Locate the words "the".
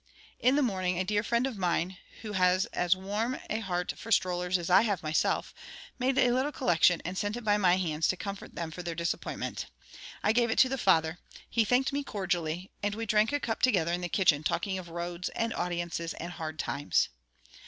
0.55-0.63, 10.69-10.77, 14.01-14.09